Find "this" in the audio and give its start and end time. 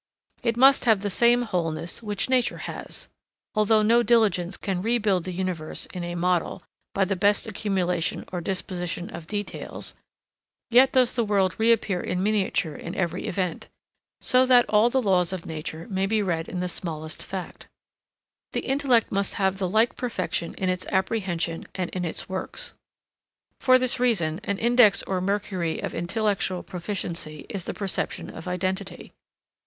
23.77-23.99